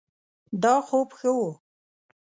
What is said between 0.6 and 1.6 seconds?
دا خوب ښه ؤ